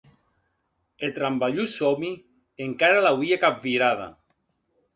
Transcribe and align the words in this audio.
Eth 1.07 1.19
rambalhós 1.23 1.75
sòmi 1.81 2.11
encara 2.67 3.05
l’auie 3.07 3.41
capvirada. 3.47 4.13